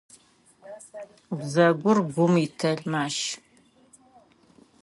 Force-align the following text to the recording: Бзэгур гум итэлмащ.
Бзэгур 1.37 1.97
гум 2.13 2.33
итэлмащ. 2.45 3.17